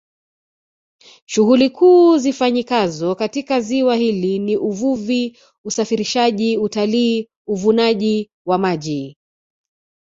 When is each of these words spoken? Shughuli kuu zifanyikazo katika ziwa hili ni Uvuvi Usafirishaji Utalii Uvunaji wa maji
Shughuli 1.25 1.69
kuu 1.69 2.17
zifanyikazo 2.17 3.15
katika 3.15 3.61
ziwa 3.61 3.95
hili 3.95 4.39
ni 4.39 4.57
Uvuvi 4.57 5.37
Usafirishaji 5.63 6.57
Utalii 6.57 7.29
Uvunaji 7.47 8.31
wa 8.45 8.57
maji 8.57 9.17